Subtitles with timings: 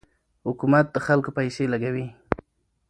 [0.47, 2.07] حکومت د خلکو پیسې لګوي.